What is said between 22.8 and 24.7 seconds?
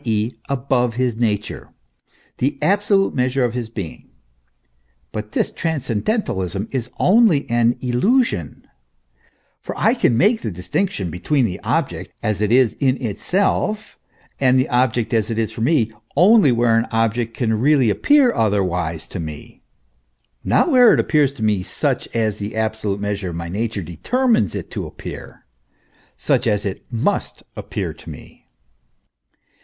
measure of my nature determines